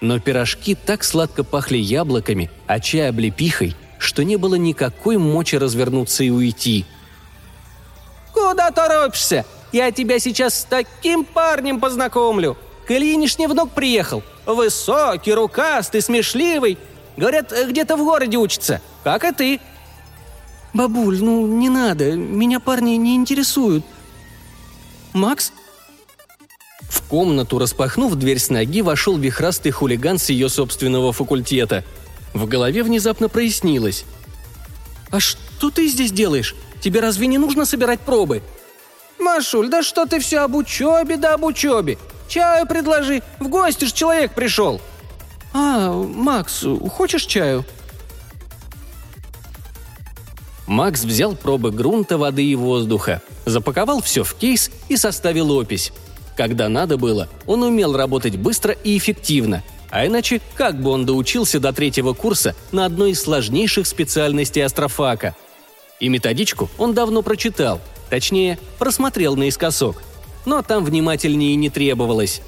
Но 0.00 0.18
пирожки 0.18 0.74
так 0.74 1.04
сладко 1.04 1.44
пахли 1.44 1.78
яблоками, 1.78 2.50
а 2.66 2.80
чай 2.80 3.08
облепихой, 3.08 3.74
что 3.98 4.24
не 4.24 4.36
было 4.36 4.54
никакой 4.54 5.16
мочи 5.16 5.56
развернуться 5.56 6.24
и 6.24 6.30
уйти. 6.30 6.84
«Куда 8.32 8.70
торопишься? 8.70 9.44
Я 9.72 9.92
тебя 9.92 10.18
сейчас 10.18 10.60
с 10.60 10.64
таким 10.64 11.24
парнем 11.24 11.80
познакомлю. 11.80 12.56
К 12.86 12.92
внук 13.46 13.70
приехал. 13.70 14.22
Высокий, 14.46 15.32
рукастый, 15.32 16.02
смешливый. 16.02 16.76
Говорят, 17.16 17.52
где-то 17.68 17.96
в 17.96 18.04
городе 18.04 18.36
учится, 18.36 18.80
как 19.04 19.24
и 19.24 19.32
ты». 19.32 19.60
«Бабуль, 20.72 21.20
ну 21.20 21.46
не 21.46 21.68
надо, 21.68 22.12
меня 22.12 22.60
парни 22.60 22.92
не 22.92 23.16
интересуют». 23.16 23.84
«Макс?» 25.12 25.52
В 26.88 27.02
комнату, 27.02 27.58
распахнув 27.58 28.14
дверь 28.14 28.38
с 28.38 28.50
ноги, 28.50 28.82
вошел 28.82 29.18
вихрастый 29.18 29.72
хулиган 29.72 30.18
с 30.18 30.30
ее 30.30 30.48
собственного 30.48 31.12
факультета. 31.12 31.84
В 32.34 32.46
голове 32.46 32.84
внезапно 32.84 33.28
прояснилось. 33.28 34.04
«А 35.10 35.18
что 35.18 35.70
ты 35.70 35.88
здесь 35.88 36.12
делаешь? 36.12 36.54
Тебе 36.80 37.00
разве 37.00 37.26
не 37.26 37.38
нужно 37.38 37.64
собирать 37.64 38.00
пробы?» 38.00 38.42
«Машуль, 39.18 39.68
да 39.68 39.82
что 39.82 40.06
ты 40.06 40.20
все 40.20 40.38
об 40.38 40.54
учебе 40.54 41.16
да 41.16 41.34
об 41.34 41.44
учебе? 41.44 41.98
Чаю 42.28 42.66
предложи, 42.66 43.22
в 43.40 43.48
гости 43.48 43.84
ж 43.86 43.92
человек 43.92 44.32
пришел!» 44.32 44.80
«А, 45.52 45.92
Макс, 45.92 46.64
хочешь 46.90 47.24
чаю?» 47.24 47.64
Макс 50.66 51.02
взял 51.02 51.34
пробы 51.34 51.72
грунта, 51.72 52.16
воды 52.16 52.44
и 52.44 52.54
воздуха, 52.54 53.22
запаковал 53.44 54.00
все 54.00 54.22
в 54.22 54.34
кейс 54.34 54.70
и 54.88 54.96
составил 54.96 55.50
опись. 55.50 55.92
Когда 56.36 56.68
надо 56.68 56.96
было, 56.96 57.28
он 57.46 57.64
умел 57.64 57.96
работать 57.96 58.36
быстро 58.36 58.72
и 58.72 58.96
эффективно, 58.96 59.64
а 59.90 60.06
иначе 60.06 60.40
как 60.54 60.80
бы 60.80 60.90
он 60.90 61.04
доучился 61.04 61.58
до 61.58 61.72
третьего 61.72 62.12
курса 62.12 62.54
на 62.70 62.86
одной 62.86 63.10
из 63.10 63.22
сложнейших 63.22 63.86
специальностей 63.86 64.64
астрофака? 64.64 65.34
И 65.98 66.08
методичку 66.08 66.70
он 66.78 66.94
давно 66.94 67.22
прочитал, 67.22 67.80
точнее, 68.08 68.58
просмотрел 68.78 69.36
наискосок. 69.36 70.02
Но 70.46 70.62
там 70.62 70.84
внимательнее 70.84 71.56
не 71.56 71.68
требовалось. 71.68 72.40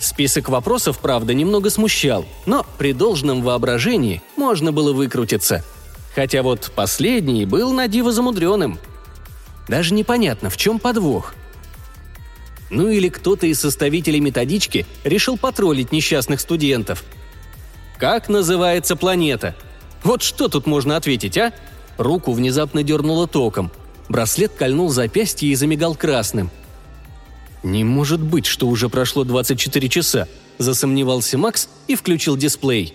Список 0.00 0.48
вопросов, 0.48 0.98
правда, 0.98 1.34
немного 1.34 1.70
смущал, 1.70 2.24
но 2.46 2.64
при 2.78 2.92
должном 2.92 3.42
воображении 3.42 4.22
можно 4.36 4.72
было 4.72 4.92
выкрутиться. 4.92 5.64
Хотя 6.14 6.42
вот 6.42 6.72
последний 6.74 7.44
был 7.44 7.72
на 7.72 7.88
диво 7.88 8.12
замудренным. 8.12 8.78
Даже 9.68 9.94
непонятно, 9.94 10.50
в 10.50 10.56
чем 10.56 10.78
подвох. 10.78 11.34
Ну 12.70 12.88
или 12.88 13.08
кто-то 13.08 13.46
из 13.46 13.60
составителей 13.60 14.20
методички 14.20 14.86
решил 15.04 15.36
потроллить 15.36 15.92
несчастных 15.92 16.40
студентов. 16.40 17.04
Как 17.98 18.28
называется 18.28 18.94
планета? 18.94 19.54
Вот 20.04 20.22
что 20.22 20.48
тут 20.48 20.66
можно 20.66 20.96
ответить, 20.96 21.36
а? 21.38 21.52
Руку 21.96 22.32
внезапно 22.32 22.82
дернуло 22.82 23.26
током. 23.26 23.72
Браслет 24.08 24.52
кольнул 24.52 24.90
запястье 24.90 25.48
и 25.50 25.54
замигал 25.54 25.94
красным. 25.94 26.50
«Не 27.62 27.84
может 27.84 28.20
быть, 28.20 28.46
что 28.46 28.68
уже 28.68 28.88
прошло 28.88 29.24
24 29.24 29.88
часа»,– 29.88 30.28
засомневался 30.58 31.38
Макс 31.38 31.68
и 31.88 31.94
включил 31.94 32.36
дисплей. 32.36 32.94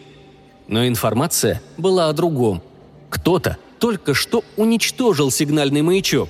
Но 0.68 0.88
информация 0.88 1.62
была 1.78 2.10
о 2.10 2.14
другом. 2.14 2.62
Кто-то 3.10 3.58
только 3.80 4.14
что 4.14 4.44
уничтожил 4.56 5.30
сигнальный 5.30 5.82
маячок. 5.82 6.30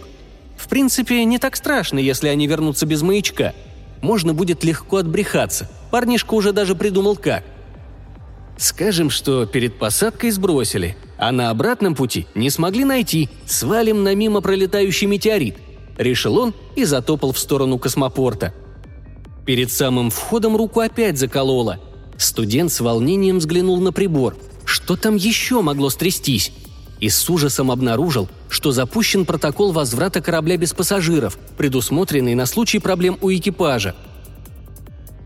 В 0.58 0.68
принципе, 0.68 1.24
не 1.26 1.38
так 1.38 1.56
страшно, 1.56 2.00
если 2.00 2.28
они 2.28 2.48
вернутся 2.48 2.86
без 2.86 3.02
маячка. 3.02 3.54
Можно 4.02 4.34
будет 4.34 4.64
легко 4.64 4.98
отбрехаться. 4.98 5.70
Парнишка 5.92 6.34
уже 6.34 6.52
даже 6.52 6.76
придумал 6.76 7.16
как. 7.16 7.44
Скажем, 8.58 9.10
что 9.10 9.46
перед 9.46 9.78
посадкой 9.78 10.32
сбросили, 10.32 10.98
а 11.18 11.32
на 11.32 11.50
обратном 11.50 11.96
пути 11.96 12.28
не 12.36 12.50
смогли 12.50 12.86
найти, 12.86 13.30
свалим 13.46 14.04
на 14.04 14.16
мимо 14.16 14.42
пролетающий 14.42 15.08
метеорит. 15.08 15.58
Решил 15.98 16.38
он 16.38 16.54
и 16.76 16.86
затопал 16.86 17.32
в 17.32 17.40
сторону 17.40 17.78
космопорта. 17.78 18.54
Перед 19.46 19.72
самым 19.72 20.10
входом 20.10 20.56
руку 20.56 20.80
опять 20.80 21.18
закололо. 21.18 21.80
Студент 22.18 22.72
с 22.72 22.80
волнением 22.80 23.40
взглянул 23.40 23.80
на 23.80 23.92
прибор. 23.92 24.36
Что 24.66 24.96
там 24.96 25.16
еще 25.16 25.62
могло 25.62 25.90
стрястись? 25.90 26.52
И 27.00 27.10
с 27.10 27.30
ужасом 27.30 27.70
обнаружил, 27.70 28.30
что 28.50 28.72
запущен 28.72 29.26
протокол 29.26 29.72
возврата 29.74 30.22
корабля 30.22 30.58
без 30.58 30.74
пассажиров, 30.74 31.38
предусмотренный 31.58 32.36
на 32.36 32.46
случай 32.46 32.80
проблем 32.80 33.18
у 33.22 33.32
экипажа– 33.32 33.96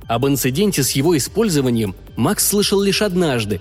об 0.07 0.25
инциденте 0.25 0.83
с 0.83 0.91
его 0.91 1.17
использованием 1.17 1.93
Макс 2.15 2.47
слышал 2.47 2.81
лишь 2.81 3.01
однажды. 3.01 3.59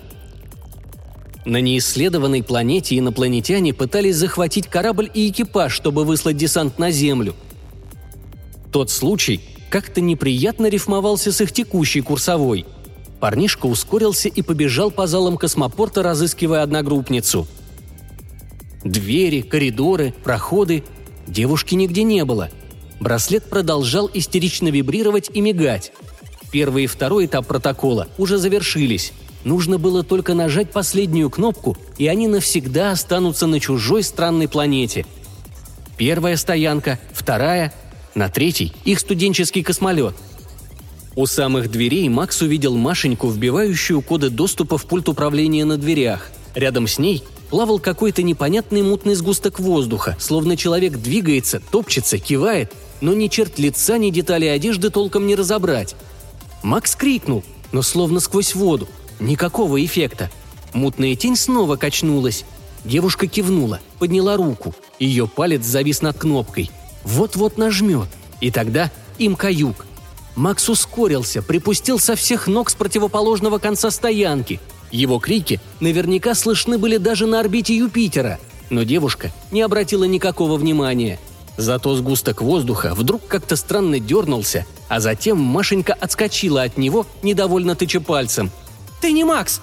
На 1.47 1.61
неисследованной 1.61 2.43
планете 2.43 2.99
инопланетяне 2.99 3.73
пытались 3.73 4.17
захватить 4.17 4.67
корабль 4.67 5.09
и 5.15 5.31
экипаж, 5.31 5.73
чтобы 5.73 6.05
выслать 6.05 6.37
десант 6.37 6.81
на 6.81 6.91
Землю. 6.91 7.37
Тот 8.73 8.91
случай 8.91 9.41
как-то 9.71 10.01
неприятно 10.01 10.67
рифмовался 10.67 11.31
с 11.31 11.41
их 11.41 11.53
текущей 11.53 12.01
курсовой. 12.01 12.67
Парнишка 13.21 13.67
ускорился 13.67 14.29
и 14.29 14.43
побежал 14.43 14.91
по 14.91 15.07
залам 15.07 15.37
космопорта, 15.37 16.03
разыскивая 16.03 16.65
одногруппницу. 16.65 17.47
Двери, 18.83 19.43
коридоры, 19.43 20.15
проходы. 20.25 20.83
Девушки 21.29 21.77
нигде 21.77 22.03
не 22.03 22.25
было. 22.25 22.51
Браслет 22.99 23.45
продолжал 23.45 24.11
истерично 24.13 24.67
вибрировать 24.69 25.31
и 25.33 25.41
мигать. 25.41 25.93
Первый 26.51 26.85
и 26.85 26.89
второй 26.89 27.27
этап 27.27 27.47
протокола 27.47 28.09
уже 28.19 28.37
завершились. 28.37 29.13
Нужно 29.47 29.79
было 29.79 30.03
только 30.03 30.35
нажать 30.35 30.73
последнюю 30.73 31.31
кнопку, 31.31 31.77
и 31.99 32.09
они 32.09 32.27
навсегда 32.27 32.91
останутся 32.91 33.47
на 33.47 33.61
чужой 33.61 34.03
странной 34.03 34.49
планете. 34.49 35.07
Первая 35.97 36.37
стоянка, 36.37 36.99
вторая, 37.13 37.73
на 38.17 38.29
третьей– 38.29 38.73
их 38.85 38.99
студенческий 38.99 39.63
космолет. 39.63 40.17
У 41.15 41.27
самых 41.27 41.71
дверей 41.71 42.09
Макс 42.09 42.43
увидел 42.43 42.75
Машеньку, 42.75 43.29
вбивающую 43.29 44.03
коды 44.03 44.31
доступа 44.31 44.79
в 44.79 44.87
пульт 44.87 45.09
управления 45.09 45.65
на 45.65 45.77
дверях. 45.77 46.33
Рядом 46.57 46.89
с 46.89 46.99
ней 46.99 47.23
плавал 47.49 47.79
какой-то 47.79 48.25
непонятный 48.25 48.83
мутный 48.83 49.15
сгусток 49.15 49.61
воздуха, 49.61 50.17
словно 50.19 50.57
человек 50.57 50.95
двигается, 50.95 51.63
топчется, 51.71 52.19
кивает, 52.19 52.73
но 53.01 53.15
ни 53.15 53.29
черт 53.29 53.61
лица, 53.61 53.97
ни 53.97 54.11
детали 54.11 54.47
одежды 54.47 54.91
толком 54.91 55.25
не 55.29 55.37
разобрать. 55.37 55.95
Макс 56.65 56.97
крикнул, 56.97 57.45
но 57.71 57.83
словно 57.83 58.19
сквозь 58.19 58.57
воду. 58.57 58.89
Никакого 59.21 59.85
эффекта. 59.85 60.31
Мутная 60.73 61.15
тень 61.17 61.37
снова 61.37 61.77
качнулась. 61.77 62.45
Девушка 62.85 63.27
кивнула, 63.27 63.81
подняла 63.99 64.37
руку. 64.37 64.75
Ее 64.99 65.27
палец 65.27 65.65
завис 65.65 66.03
над 66.03 66.19
кнопкой. 66.19 66.71
Вот-вот 67.05 67.59
нажмет. 67.59 68.09
И 68.41 68.51
тогда 68.51 68.91
им 69.19 69.37
каюк. 69.37 69.87
Макс 70.35 70.69
ускорился, 70.69 71.43
припустил 71.43 71.99
со 71.99 72.15
всех 72.15 72.47
ног 72.47 72.71
с 72.71 72.75
противоположного 72.75 73.59
конца 73.59 73.91
стоянки. 73.91 74.61
Его 74.91 75.19
крики 75.19 75.61
наверняка 75.81 76.35
слышны 76.35 76.79
были 76.79 76.99
даже 76.99 77.27
на 77.27 77.41
орбите 77.41 77.77
Юпитера. 77.77 78.39
Но 78.69 78.83
девушка 78.83 79.33
не 79.51 79.63
обратила 79.63 80.05
никакого 80.05 80.57
внимания– 80.57 81.19
Зато 81.57 81.95
сгусток 81.97 82.43
воздуха 82.43 82.95
вдруг 82.95 83.27
как-то 83.27 83.57
странно 83.57 83.99
дернулся, 83.99 84.67
а 84.89 85.01
затем 85.01 85.39
Машенька 85.39 85.95
отскочила 85.95 86.63
от 86.63 86.77
него, 86.77 87.07
недовольно 87.23 87.75
тыча 87.75 88.01
пальцем. 88.01 88.51
«Ты 89.01 89.13
не 89.13 89.25
Макс!» 89.25 89.61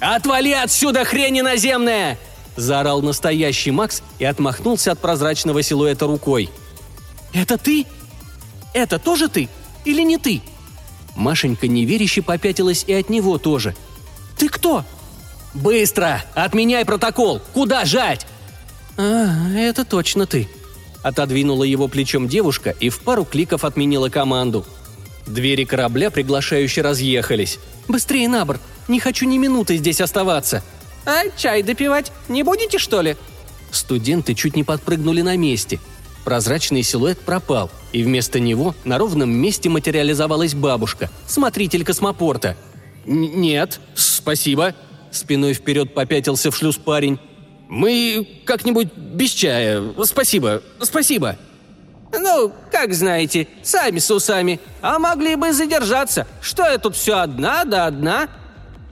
«Отвали 0.00 0.52
отсюда, 0.52 1.04
хрень 1.04 1.40
иноземная!»– 1.40 2.18
заорал 2.56 3.02
настоящий 3.02 3.70
Макс 3.70 4.02
и 4.18 4.24
отмахнулся 4.24 4.92
от 4.92 4.98
прозрачного 4.98 5.62
силуэта 5.62 6.06
рукой. 6.06 6.50
«Это 7.32 7.56
ты? 7.56 7.86
Это 8.72 8.98
тоже 8.98 9.28
ты? 9.28 9.48
Или 9.84 10.02
не 10.02 10.18
ты?» 10.18 10.42
Машенька 11.16 11.68
неверяще 11.68 12.22
попятилась 12.22 12.84
и 12.86 12.92
от 12.92 13.08
него 13.08 13.38
тоже. 13.38 13.74
«Ты 14.36 14.48
кто?» 14.48 14.84
«Быстро! 15.54 16.22
Отменяй 16.34 16.84
протокол! 16.84 17.40
Куда 17.52 17.84
жать?» 17.84 18.26
«А, 18.96 19.50
это 19.56 19.84
точно 19.84 20.26
ты», 20.26 20.48
Отодвинула 21.04 21.64
его 21.64 21.86
плечом 21.86 22.28
девушка 22.28 22.70
и 22.70 22.88
в 22.88 23.00
пару 23.00 23.26
кликов 23.26 23.66
отменила 23.66 24.08
команду. 24.08 24.64
Двери 25.26 25.64
корабля 25.64 26.10
приглашающе 26.10 26.80
разъехались. 26.80 27.58
«Быстрее 27.88 28.26
на 28.26 28.46
борт! 28.46 28.62
Не 28.88 29.00
хочу 29.00 29.26
ни 29.26 29.38
минуты 29.38 29.76
здесь 29.76 30.00
оставаться!» 30.00 30.62
«А 31.06 31.28
чай 31.36 31.62
допивать 31.62 32.12
не 32.28 32.42
будете, 32.42 32.78
что 32.78 33.02
ли?» 33.02 33.16
Студенты 33.70 34.34
чуть 34.34 34.56
не 34.56 34.64
подпрыгнули 34.64 35.22
на 35.22 35.36
месте. 35.36 35.80
Прозрачный 36.24 36.82
силуэт 36.82 37.20
пропал, 37.20 37.70
и 37.92 38.02
вместо 38.02 38.40
него 38.40 38.74
на 38.84 38.98
ровном 38.98 39.30
месте 39.30 39.68
материализовалась 39.68 40.54
бабушка, 40.54 41.10
смотритель 41.26 41.84
космопорта. 41.84 42.56
«Нет, 43.04 43.80
спасибо»,— 43.94 44.74
спиной 45.10 45.52
вперед 45.52 45.92
попятился 45.92 46.50
в 46.50 46.56
шлюз 46.56 46.76
парень. 46.76 47.18
Мы 47.68 48.40
как-нибудь 48.44 48.94
без 48.94 49.30
чая. 49.30 49.82
Спасибо, 50.04 50.62
спасибо». 50.80 51.36
«Ну, 52.16 52.52
как 52.70 52.94
знаете, 52.94 53.48
сами 53.64 53.98
с 53.98 54.08
усами. 54.08 54.60
А 54.80 55.00
могли 55.00 55.34
бы 55.34 55.52
задержаться. 55.52 56.28
Что 56.40 56.64
я 56.64 56.78
тут 56.78 56.94
все 56.94 57.18
одна 57.18 57.64
да 57.64 57.86
одна?» 57.86 58.28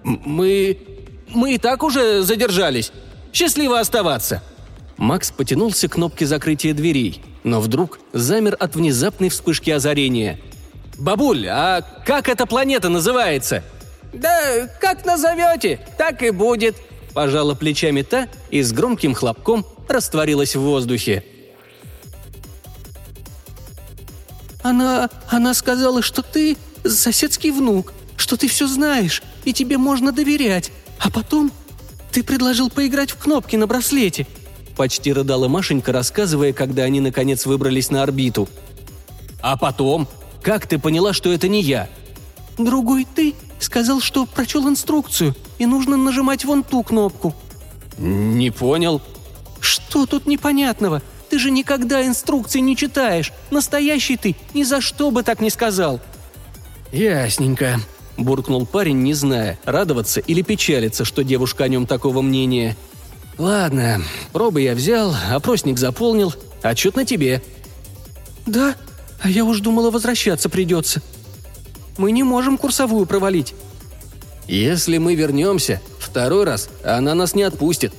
«Мы... 0.04 0.78
мы 1.28 1.54
и 1.54 1.58
так 1.58 1.82
уже 1.82 2.22
задержались. 2.22 2.92
Счастливо 3.32 3.80
оставаться». 3.80 4.42
Макс 4.96 5.30
потянулся 5.30 5.88
к 5.88 5.92
кнопке 5.92 6.26
закрытия 6.26 6.74
дверей, 6.74 7.22
но 7.44 7.60
вдруг 7.60 7.98
замер 8.12 8.56
от 8.58 8.76
внезапной 8.76 9.30
вспышки 9.30 9.70
озарения. 9.70 10.38
«Бабуль, 10.98 11.48
а 11.48 11.82
как 12.06 12.28
эта 12.28 12.46
планета 12.46 12.88
называется?» 12.88 13.64
«Да 14.12 14.68
как 14.80 15.04
назовете, 15.06 15.80
так 15.96 16.22
и 16.22 16.30
будет», 16.30 16.76
Пожала 17.14 17.54
плечами 17.54 18.02
та 18.02 18.28
и 18.50 18.62
с 18.62 18.72
громким 18.72 19.14
хлопком 19.14 19.66
растворилась 19.88 20.56
в 20.56 20.60
воздухе. 20.60 21.24
«Она... 24.62 25.10
она 25.28 25.54
сказала, 25.54 26.02
что 26.02 26.22
ты 26.22 26.56
соседский 26.84 27.50
внук, 27.50 27.92
что 28.22 28.36
ты 28.36 28.46
все 28.46 28.68
знаешь, 28.68 29.20
и 29.44 29.52
тебе 29.52 29.78
можно 29.78 30.12
доверять. 30.12 30.70
А 31.00 31.10
потом 31.10 31.50
ты 32.12 32.22
предложил 32.22 32.70
поиграть 32.70 33.10
в 33.10 33.16
кнопки 33.16 33.56
на 33.56 33.66
браслете»,— 33.66 34.28
почти 34.76 35.12
рыдала 35.12 35.48
Машенька, 35.48 35.90
рассказывая, 35.90 36.52
когда 36.52 36.84
они 36.84 37.00
наконец 37.00 37.46
выбрались 37.46 37.90
на 37.90 38.04
орбиту. 38.04 38.48
«А 39.42 39.56
потом? 39.56 40.06
Как 40.40 40.68
ты 40.68 40.78
поняла, 40.78 41.12
что 41.12 41.32
это 41.32 41.48
не 41.48 41.62
я?» 41.62 41.88
«Другой 42.58 43.08
ты 43.12 43.34
сказал, 43.58 44.00
что 44.00 44.24
прочел 44.24 44.68
инструкцию, 44.68 45.34
и 45.58 45.66
нужно 45.66 45.96
нажимать 45.96 46.44
вон 46.44 46.62
ту 46.62 46.84
кнопку». 46.84 47.34
«Не 47.98 48.50
понял». 48.50 49.02
«Что 49.60 50.06
тут 50.06 50.26
непонятного? 50.26 51.02
Ты 51.28 51.40
же 51.40 51.50
никогда 51.50 52.06
инструкции 52.06 52.60
не 52.60 52.76
читаешь. 52.76 53.32
Настоящий 53.50 54.16
ты 54.16 54.36
ни 54.54 54.62
за 54.62 54.80
что 54.80 55.10
бы 55.10 55.24
так 55.24 55.40
не 55.40 55.50
сказал». 55.50 55.98
«Ясненько»,– 56.92 57.80
буркнул 58.16 58.66
парень, 58.66 59.02
не 59.02 59.14
зная, 59.14 59.58
радоваться 59.64 60.20
или 60.20 60.42
печалиться, 60.42 61.04
что 61.04 61.22
девушка 61.22 61.64
о 61.64 61.68
нем 61.68 61.86
такого 61.86 62.22
мнения. 62.22 62.76
«Ладно, 63.38 64.02
пробы 64.32 64.62
я 64.62 64.74
взял, 64.74 65.14
опросник 65.30 65.78
заполнил, 65.78 66.34
отчет 66.62 66.96
на 66.96 67.04
тебе». 67.04 67.42
«Да? 68.46 68.76
А 69.20 69.28
я 69.28 69.44
уж 69.44 69.60
думала, 69.60 69.90
возвращаться 69.90 70.48
придется», 70.48 71.00
мы 71.98 72.12
не 72.12 72.22
можем 72.22 72.58
курсовую 72.58 73.06
провалить». 73.06 73.54
«Если 74.48 74.98
мы 74.98 75.14
вернемся, 75.14 75.80
второй 75.98 76.44
раз 76.44 76.68
она 76.84 77.14
нас 77.14 77.34
не 77.34 77.44
отпустит. 77.44 77.92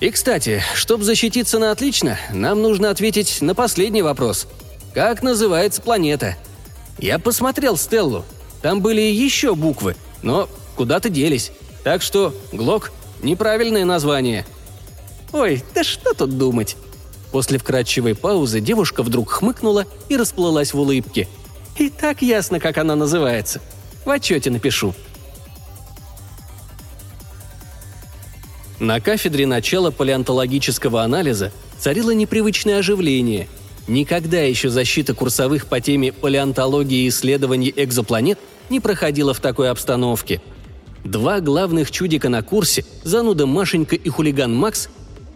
И, 0.00 0.10
кстати, 0.10 0.62
чтобы 0.74 1.04
защититься 1.04 1.58
на 1.58 1.70
отлично, 1.70 2.18
нам 2.32 2.62
нужно 2.62 2.90
ответить 2.90 3.42
на 3.42 3.54
последний 3.54 4.02
вопрос. 4.02 4.46
Как 4.94 5.22
называется 5.22 5.82
планета?» 5.82 6.36
Я 6.98 7.18
посмотрел 7.18 7.76
Стеллу. 7.76 8.24
Там 8.66 8.80
были 8.80 9.00
еще 9.00 9.54
буквы, 9.54 9.94
но 10.22 10.48
куда-то 10.74 11.08
делись. 11.08 11.52
Так 11.84 12.02
что 12.02 12.34
Глок– 12.50 12.90
неправильное 13.22 13.84
название. 13.84 14.44
Ой, 15.32 15.62
да 15.72 15.84
что 15.84 16.14
тут 16.14 16.36
думать? 16.36 16.76
После 17.30 17.58
вкрадчивой 17.58 18.16
паузы 18.16 18.60
девушка 18.60 19.04
вдруг 19.04 19.30
хмыкнула 19.30 19.84
и 20.08 20.16
расплылась 20.16 20.74
в 20.74 20.80
улыбке. 20.80 21.28
И 21.76 21.90
так 21.90 22.22
ясно, 22.22 22.58
как 22.58 22.76
она 22.78 22.96
называется. 22.96 23.60
В 24.04 24.10
отчете 24.10 24.50
напишу. 24.50 24.96
На 28.80 28.98
кафедре 28.98 29.46
начала 29.46 29.92
палеонтологического 29.92 31.04
анализа 31.04 31.52
царило 31.78 32.10
непривычное 32.10 32.80
оживление. 32.80 33.46
Никогда 33.86 34.40
еще 34.40 34.70
защита 34.70 35.14
курсовых 35.14 35.68
по 35.68 35.80
теме 35.80 36.12
палеонтологии 36.12 37.04
и 37.04 37.08
исследований 37.10 37.72
экзопланет 37.76 38.40
не 38.70 38.80
проходила 38.80 39.34
в 39.34 39.40
такой 39.40 39.70
обстановке. 39.70 40.40
Два 41.04 41.40
главных 41.40 41.90
чудика 41.90 42.28
на 42.28 42.42
курсе, 42.42 42.84
зануда 43.04 43.46
Машенька 43.46 43.96
и 43.96 44.08
хулиган 44.08 44.54
Макс, 44.54 44.88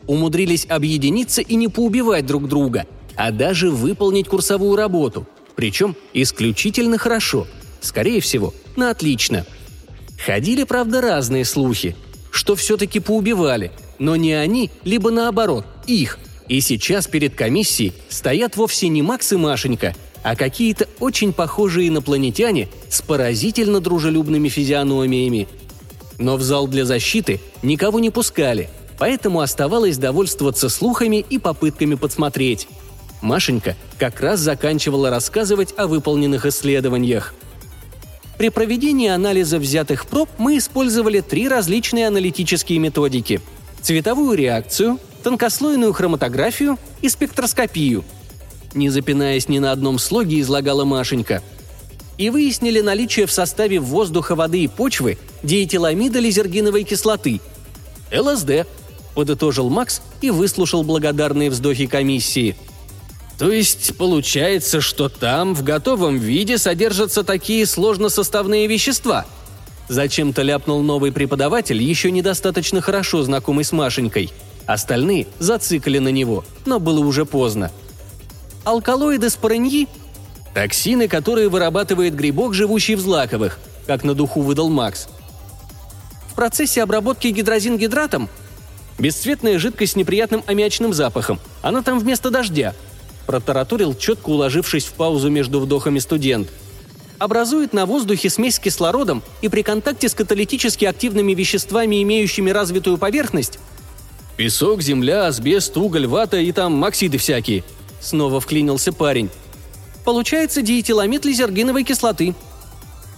умудрились 0.06 0.66
объединиться 0.68 1.42
и 1.42 1.54
не 1.54 1.68
поубивать 1.68 2.26
друг 2.26 2.48
друга, 2.48 2.86
а 3.14 3.30
даже 3.30 3.70
выполнить 3.70 4.28
курсовую 4.28 4.76
работу. 4.76 5.26
Причем 5.54 5.94
исключительно 6.12 6.98
хорошо. 6.98 7.46
Скорее 7.80 8.20
всего, 8.20 8.52
на 8.76 8.90
отлично. 8.90 9.46
Ходили, 10.24 10.64
правда, 10.64 11.00
разные 11.00 11.44
слухи, 11.44 11.96
что 12.30 12.56
все-таки 12.56 13.00
поубивали, 13.00 13.72
но 13.98 14.16
не 14.16 14.32
они, 14.32 14.70
либо 14.84 15.10
наоборот, 15.10 15.64
их– 15.86 16.18
и 16.50 16.60
сейчас 16.60 17.06
перед 17.06 17.36
комиссией 17.36 17.92
стоят 18.08 18.56
вовсе 18.56 18.88
не 18.88 19.02
Макс 19.02 19.32
и 19.32 19.36
Машенька, 19.36 19.94
а 20.22 20.36
какие-то 20.36 20.88
очень 20.98 21.32
похожие 21.32 21.88
инопланетяне 21.88 22.68
с 22.88 23.02
поразительно 23.02 23.80
дружелюбными 23.80 24.48
физиономиями. 24.48 25.48
Но 26.18 26.36
в 26.36 26.42
зал 26.42 26.68
для 26.68 26.84
защиты 26.84 27.40
никого 27.62 28.00
не 28.00 28.10
пускали, 28.10 28.68
поэтому 28.98 29.40
оставалось 29.40 29.98
довольствоваться 29.98 30.68
слухами 30.68 31.24
и 31.28 31.38
попытками 31.38 31.94
подсмотреть. 31.94 32.68
Машенька 33.22 33.76
как 33.98 34.20
раз 34.20 34.40
заканчивала 34.40 35.10
рассказывать 35.10 35.74
о 35.76 35.86
выполненных 35.86 36.46
исследованиях. 36.46 37.34
При 38.38 38.48
проведении 38.48 39.08
анализа 39.08 39.58
взятых 39.58 40.06
проб 40.06 40.28
мы 40.38 40.56
использовали 40.56 41.20
три 41.20 41.48
различные 41.48 42.06
аналитические 42.06 42.78
методики– 42.78 43.40
цветовую 43.82 44.36
реакцию– 44.36 44.98
тонкослойную 45.22 45.92
хроматографию 45.92 46.78
и 47.02 47.08
спектроскопию. 47.08 48.04
Не 48.74 48.88
запинаясь 48.88 49.48
ни 49.48 49.58
на 49.58 49.72
одном 49.72 49.98
слоге, 49.98 50.40
излагала 50.40 50.84
Машенька. 50.84 51.42
И 52.18 52.30
выяснили 52.30 52.80
наличие 52.80 53.26
в 53.26 53.32
составе 53.32 53.80
воздуха, 53.80 54.34
воды 54.34 54.64
и 54.64 54.68
почвы 54.68 55.18
диэтиламида 55.42 56.20
лизергиновой 56.20 56.84
кислоты. 56.84 57.40
ЛСД, 58.12 58.66
подытожил 59.14 59.70
Макс 59.70 60.02
и 60.20 60.30
выслушал 60.30 60.82
благодарные 60.82 61.50
вздохи 61.50 61.86
комиссии. 61.86 62.56
То 63.38 63.50
есть 63.50 63.96
получается, 63.96 64.82
что 64.82 65.08
там 65.08 65.54
в 65.54 65.62
готовом 65.62 66.18
виде 66.18 66.58
содержатся 66.58 67.24
такие 67.24 67.64
сложносоставные 67.64 68.66
вещества? 68.66 69.24
Зачем-то 69.88 70.42
ляпнул 70.42 70.82
новый 70.82 71.10
преподаватель, 71.10 71.82
еще 71.82 72.10
недостаточно 72.10 72.80
хорошо 72.80 73.22
знакомый 73.22 73.64
с 73.64 73.72
Машенькой– 73.72 74.30
Остальные 74.70 75.26
зацикали 75.40 75.98
на 75.98 76.10
него, 76.10 76.44
но 76.64 76.78
было 76.78 77.00
уже 77.00 77.24
поздно. 77.24 77.72
Алкалоиды 78.64 79.30
спорыньи– 79.30 79.88
токсины, 80.54 81.08
которые 81.08 81.48
вырабатывает 81.48 82.14
грибок, 82.14 82.54
живущий 82.54 82.94
в 82.94 83.00
злаковых, 83.00 83.58
как 83.86 84.04
на 84.04 84.14
духу 84.14 84.42
выдал 84.42 84.68
Макс. 84.68 85.08
В 86.30 86.34
процессе 86.34 86.82
обработки 86.82 87.28
гидрозин-гидратом– 87.28 88.28
бесцветная 88.98 89.58
жидкость 89.58 89.92
с 89.92 89.96
неприятным 89.96 90.44
аммиачным 90.46 90.92
запахом, 90.92 91.40
она 91.62 91.82
там 91.82 91.98
вместо 91.98 92.30
дождя– 92.30 92.74
протаратурил, 93.26 93.94
четко 93.94 94.30
уложившись 94.30 94.84
в 94.84 94.92
паузу 94.92 95.30
между 95.30 95.60
вдохами 95.60 95.98
студент– 95.98 96.48
образует 97.20 97.74
на 97.74 97.84
воздухе 97.84 98.30
смесь 98.30 98.56
с 98.56 98.58
кислородом 98.58 99.22
и 99.42 99.48
при 99.48 99.62
контакте 99.62 100.08
с 100.08 100.14
каталитически 100.14 100.86
активными 100.86 101.34
веществами, 101.34 102.02
имеющими 102.02 102.50
развитую 102.50 102.96
поверхность, 102.96 103.58
«Песок, 104.40 104.80
земля, 104.80 105.26
асбест, 105.26 105.76
уголь, 105.76 106.06
вата 106.06 106.38
и 106.38 106.50
там 106.50 106.72
максиды 106.72 107.18
всякие»,— 107.18 107.62
снова 108.00 108.40
вклинился 108.40 108.92
парень. 108.92 109.30
«Получается 110.04 110.62
диэтиламид 110.62 111.24
лизергиновой 111.24 111.84
кислоты». 111.84 112.34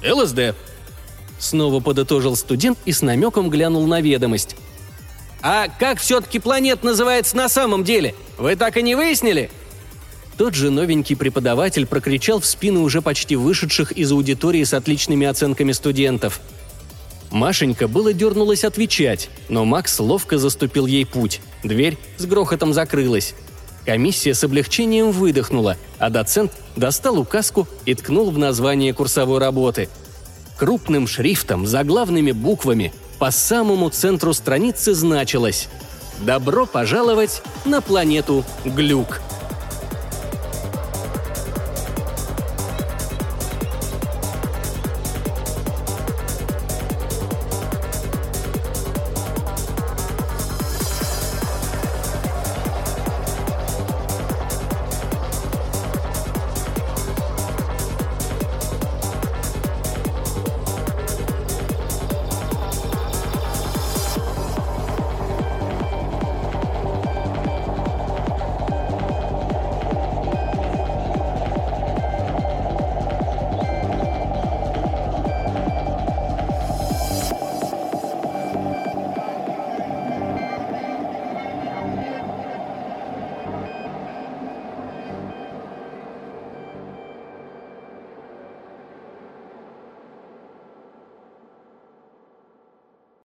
«ЛСД»,— 0.04 0.54
снова 1.38 1.80
подытожил 1.80 2.36
студент 2.36 2.78
и 2.84 2.92
с 2.92 3.02
намеком 3.02 3.50
глянул 3.50 3.86
на 3.86 4.00
ведомость. 4.00 4.56
«А 5.40 5.68
как 5.68 5.98
все-таки 5.98 6.38
планет 6.38 6.82
называется 6.82 7.36
на 7.36 7.48
самом 7.48 7.84
деле? 7.84 8.14
Вы 8.38 8.56
так 8.56 8.76
и 8.76 8.82
не 8.82 8.94
выяснили?» 8.94 9.50
Тот 10.36 10.54
же 10.54 10.70
новенький 10.70 11.14
преподаватель 11.14 11.86
прокричал 11.86 12.40
в 12.40 12.46
спину 12.46 12.82
уже 12.82 13.02
почти 13.02 13.36
вышедших 13.36 13.92
из 13.92 14.10
аудитории 14.12 14.64
с 14.64 14.74
отличными 14.74 15.26
оценками 15.26 15.72
студентов— 15.72 16.40
Машенька 17.32 17.88
было 17.88 18.12
дернулась 18.12 18.62
отвечать, 18.62 19.30
но 19.48 19.64
Макс 19.64 19.98
ловко 19.98 20.36
заступил 20.36 20.86
ей 20.86 21.06
путь. 21.06 21.40
Дверь 21.64 21.96
с 22.18 22.26
грохотом 22.26 22.74
закрылась. 22.74 23.34
Комиссия 23.84 24.34
с 24.34 24.44
облегчением 24.44 25.10
выдохнула, 25.10 25.76
а 25.98 26.08
доцент 26.08 26.52
достал 26.76 27.18
указку 27.18 27.66
и 27.84 27.94
ткнул 27.94 28.30
в 28.30 28.38
название 28.38 28.94
курсовой 28.94 29.38
работы. 29.38 29.88
Крупным 30.56 31.08
шрифтом, 31.08 31.66
заглавными 31.66 32.30
буквами, 32.32 32.92
по 33.18 33.30
самому 33.30 33.88
центру 33.90 34.32
страницы 34.32 34.94
значилось 34.94 35.68
«Добро 36.20 36.66
пожаловать 36.66 37.42
на 37.64 37.80
планету 37.80 38.44
Глюк». 38.64 39.20